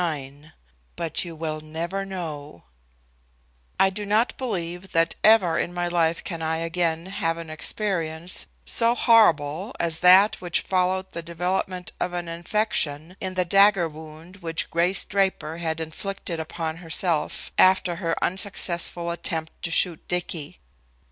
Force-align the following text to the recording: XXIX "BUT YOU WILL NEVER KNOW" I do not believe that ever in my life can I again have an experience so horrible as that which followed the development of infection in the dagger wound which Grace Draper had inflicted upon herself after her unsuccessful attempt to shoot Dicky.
XXIX 0.01 0.51
"BUT 0.95 1.23
YOU 1.23 1.35
WILL 1.35 1.61
NEVER 1.61 2.05
KNOW" 2.05 2.63
I 3.79 3.91
do 3.91 4.03
not 4.03 4.35
believe 4.35 4.93
that 4.93 5.13
ever 5.23 5.59
in 5.59 5.75
my 5.75 5.87
life 5.87 6.23
can 6.23 6.41
I 6.41 6.57
again 6.57 7.05
have 7.05 7.37
an 7.37 7.51
experience 7.51 8.47
so 8.65 8.95
horrible 8.95 9.75
as 9.79 9.99
that 9.99 10.41
which 10.41 10.61
followed 10.61 11.11
the 11.11 11.21
development 11.21 11.91
of 11.99 12.15
infection 12.15 13.15
in 13.21 13.35
the 13.35 13.45
dagger 13.45 13.87
wound 13.87 14.37
which 14.37 14.71
Grace 14.71 15.05
Draper 15.05 15.57
had 15.57 15.79
inflicted 15.79 16.39
upon 16.39 16.77
herself 16.77 17.51
after 17.59 17.97
her 17.97 18.15
unsuccessful 18.23 19.11
attempt 19.11 19.51
to 19.61 19.69
shoot 19.69 20.07
Dicky. 20.07 20.57